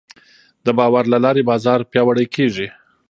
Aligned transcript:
د 0.65 0.67
باور 0.77 1.03
له 1.13 1.17
لارې 1.25 1.47
بازار 1.49 1.79
پیاوړی 1.91 2.27
کېږي. 2.35 2.67